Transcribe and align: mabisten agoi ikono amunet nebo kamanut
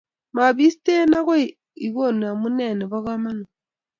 mabisten 0.35 1.09
agoi 1.19 1.45
ikono 1.85 2.23
amunet 2.33 2.73
nebo 2.77 2.97
kamanut 3.05 3.49